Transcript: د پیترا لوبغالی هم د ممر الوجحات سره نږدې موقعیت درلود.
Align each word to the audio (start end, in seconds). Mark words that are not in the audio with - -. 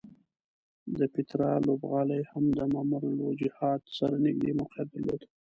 د 0.97 0.99
پیترا 1.13 1.51
لوبغالی 1.67 2.21
هم 2.31 2.45
د 2.57 2.59
ممر 2.73 3.01
الوجحات 3.11 3.81
سره 3.97 4.15
نږدې 4.25 4.51
موقعیت 4.59 4.87
درلود. 4.91 5.21